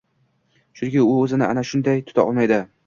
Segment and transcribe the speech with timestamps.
[0.79, 2.65] chunki u o‘zini ana shunday tuta olmaydi